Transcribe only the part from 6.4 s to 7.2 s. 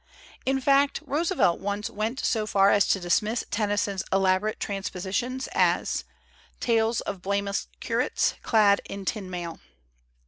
"tales